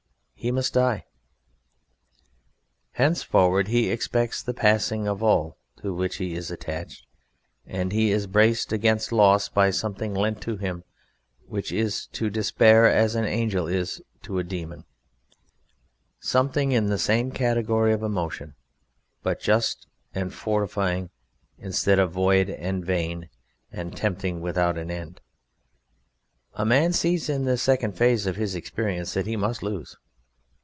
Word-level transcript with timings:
He 0.43 0.51
must 0.51 0.73
die. 0.73 1.05
Henceforward 2.93 3.67
he 3.67 3.91
expects 3.91 4.41
the 4.41 4.55
passing 4.55 5.07
of 5.07 5.21
all 5.21 5.55
to 5.83 5.93
which 5.93 6.15
he 6.15 6.33
is 6.33 6.49
attached, 6.49 7.05
and 7.67 7.91
he 7.91 8.09
is 8.09 8.25
braced 8.25 8.71
against 8.73 9.11
loss 9.11 9.49
by 9.49 9.69
something 9.69 10.15
lent 10.15 10.41
to 10.41 10.57
him 10.57 10.83
which 11.45 11.71
is 11.71 12.07
to 12.13 12.31
despair 12.31 12.87
as 12.87 13.13
an 13.13 13.23
angel 13.25 13.67
is 13.67 14.01
to 14.23 14.39
a 14.39 14.43
demon; 14.43 14.83
something 16.19 16.71
in 16.71 16.87
the 16.87 16.97
same 16.97 17.29
category 17.29 17.93
of 17.93 18.01
emotion, 18.01 18.55
but 19.21 19.39
just 19.39 19.85
and 20.15 20.33
fortifying, 20.33 21.11
instead 21.59 21.99
of 21.99 22.13
void 22.13 22.49
and 22.49 22.83
vain 22.83 23.29
and 23.71 23.95
tempting 23.95 24.37
and 24.37 24.43
without 24.43 24.75
an 24.75 24.89
end. 24.89 25.21
A 26.55 26.65
man 26.65 26.93
sees 26.93 27.29
in 27.29 27.45
this 27.45 27.61
second 27.61 27.91
phase 27.95 28.25
of 28.25 28.37
his 28.37 28.55
experience 28.55 29.13
that 29.13 29.27
he 29.27 29.35
must 29.35 29.61
lose. 29.61 29.97